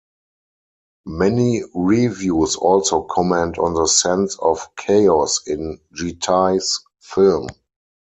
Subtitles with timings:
[1.05, 7.45] Many reviews also comment on the sense of chaos in Gitai's film.